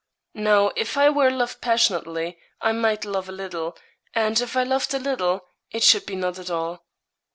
Now 0.33 0.71
if 0.75 0.97
I 0.97 1.11
were 1.11 1.29
loved 1.29 1.61
passionately, 1.61 2.39
I 2.59 2.71
might 2.71 3.05
love 3.05 3.29
a 3.29 3.31
little; 3.31 3.77
and 4.15 4.41
if 4.41 4.55
loved 4.55 4.95
a 4.95 4.99
little 4.99 5.45
it 5.69 5.83
should 5.83 6.07
be 6.07 6.15
not 6.15 6.39
at 6.39 6.49
all.' 6.49 6.83